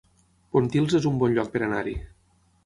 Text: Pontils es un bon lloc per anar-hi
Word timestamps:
Pontils 0.55 0.95
es 1.01 1.05
un 1.09 1.19
bon 1.25 1.35
lloc 1.35 1.53
per 1.57 1.63
anar-hi 1.69 1.95